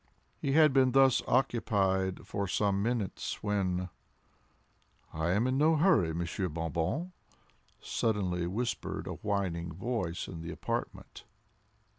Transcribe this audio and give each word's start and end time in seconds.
He 0.39 0.53
had 0.53 0.73
been 0.73 0.93
thus 0.93 1.21
occupied 1.27 2.25
for 2.25 2.47
some 2.47 2.81
minutes 2.81 3.43
when 3.43 3.89
"I 5.13 5.29
am 5.29 5.45
in 5.45 5.59
no 5.59 5.75
hurry, 5.75 6.11
Monsieur 6.11 6.49
Bon 6.49 6.71
Bon," 6.71 7.11
suddenly 7.79 8.47
whispered 8.47 9.05
a 9.05 9.11
whining 9.21 9.71
voice 9.71 10.27
in 10.27 10.41
the 10.41 10.51
apartment. 10.51 11.25